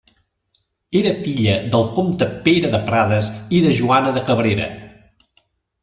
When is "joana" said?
3.83-4.15